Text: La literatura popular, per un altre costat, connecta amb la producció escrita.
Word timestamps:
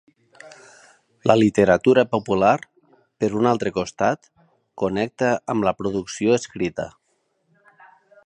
La 1.31 1.35
literatura 1.39 2.03
popular, 2.13 2.55
per 3.23 3.29
un 3.41 3.49
altre 3.51 3.73
costat, 3.75 4.31
connecta 4.85 5.29
amb 5.55 5.67
la 5.69 5.75
producció 5.83 6.35
escrita. 6.41 6.89